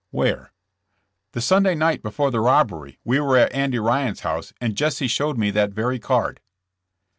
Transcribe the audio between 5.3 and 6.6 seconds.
me that very card.'